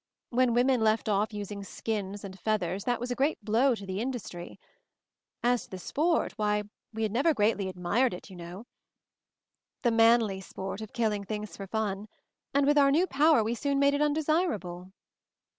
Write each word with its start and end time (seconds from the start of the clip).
When 0.31 0.55
women 0.55 0.81
left 0.81 1.07
off 1.07 1.31
using 1.31 1.63
skins 1.63 2.23
and 2.23 2.39
feathers, 2.39 2.85
that 2.85 2.99
was 2.99 3.11
a 3.11 3.15
great 3.15 3.45
blow 3.45 3.75
to 3.75 3.85
the 3.85 4.01
industry. 4.01 4.59
As 5.43 5.65
to 5.65 5.69
the 5.69 5.77
sport, 5.77 6.31
why, 6.39 6.63
we 6.91 7.03
had 7.03 7.11
never 7.11 7.35
greatly 7.35 7.69
admired 7.69 8.15
it, 8.15 8.27
you 8.27 8.35
know— 8.35 8.65
the 9.83 9.91
manly 9.91 10.41
sport 10.41 10.81
of 10.81 10.91
killing 10.93 11.23
things 11.23 11.55
for 11.55 11.67
fun— 11.67 12.07
and 12.55 12.65
with 12.65 12.79
our 12.79 12.89
new 12.89 13.05
power 13.05 13.43
we 13.43 13.53
soon 13.53 13.77
made 13.77 13.93
it 13.93 14.01
undesirable." 14.01 14.91